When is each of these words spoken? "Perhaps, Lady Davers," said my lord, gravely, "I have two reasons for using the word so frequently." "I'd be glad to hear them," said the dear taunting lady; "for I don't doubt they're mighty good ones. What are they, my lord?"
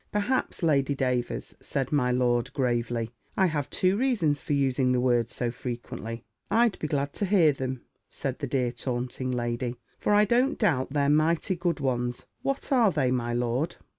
"Perhaps, 0.11 0.63
Lady 0.63 0.95
Davers," 0.95 1.53
said 1.61 1.91
my 1.91 2.09
lord, 2.09 2.51
gravely, 2.53 3.11
"I 3.37 3.45
have 3.45 3.69
two 3.69 3.95
reasons 3.95 4.41
for 4.41 4.53
using 4.53 4.93
the 4.93 4.99
word 4.99 5.29
so 5.29 5.51
frequently." 5.51 6.23
"I'd 6.49 6.79
be 6.79 6.87
glad 6.87 7.13
to 7.13 7.25
hear 7.27 7.51
them," 7.51 7.83
said 8.09 8.39
the 8.39 8.47
dear 8.47 8.71
taunting 8.71 9.31
lady; 9.31 9.75
"for 9.99 10.15
I 10.15 10.25
don't 10.25 10.57
doubt 10.57 10.93
they're 10.93 11.07
mighty 11.07 11.55
good 11.55 11.79
ones. 11.79 12.25
What 12.41 12.71
are 12.71 12.89
they, 12.91 13.11
my 13.11 13.33
lord?" 13.35 13.75